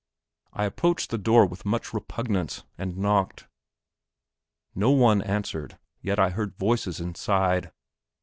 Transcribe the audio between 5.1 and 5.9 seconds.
answered,